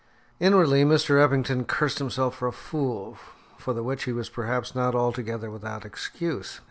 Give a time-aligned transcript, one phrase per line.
[0.39, 1.17] Inwardly Mr.
[1.23, 3.19] Eppington cursed himself for a fool,
[3.59, 6.59] for the which he was perhaps not altogether without excuse.